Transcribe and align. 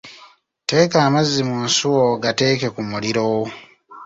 Teka 0.69 0.97
amazzi 1.07 1.41
mu 1.49 1.55
nsuwa 1.65 2.03
ogateeke 2.15 2.67
ku 2.75 2.81
muliro 2.89 3.27